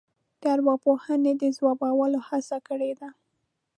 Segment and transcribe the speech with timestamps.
[0.53, 3.09] ارواپوهنې د ځوابولو هڅه کړې ده.